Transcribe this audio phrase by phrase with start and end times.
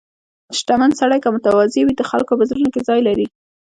[0.57, 3.25] •شتمن سړی که متواضع وي، د خلکو په زړونو کې ځای لري.